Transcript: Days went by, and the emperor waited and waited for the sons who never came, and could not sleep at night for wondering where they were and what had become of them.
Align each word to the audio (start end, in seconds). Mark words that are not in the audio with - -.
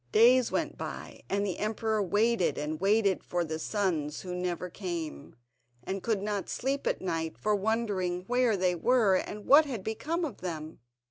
Days 0.11 0.51
went 0.51 0.79
by, 0.79 1.21
and 1.29 1.45
the 1.45 1.59
emperor 1.59 2.01
waited 2.01 2.57
and 2.57 2.81
waited 2.81 3.23
for 3.23 3.43
the 3.45 3.59
sons 3.59 4.21
who 4.21 4.33
never 4.33 4.67
came, 4.67 5.35
and 5.83 6.01
could 6.01 6.23
not 6.23 6.49
sleep 6.49 6.87
at 6.87 7.01
night 7.03 7.37
for 7.37 7.53
wondering 7.55 8.23
where 8.25 8.57
they 8.57 8.73
were 8.73 9.13
and 9.13 9.45
what 9.45 9.65
had 9.65 9.83
become 9.83 10.25
of 10.25 10.37
them. 10.41 10.79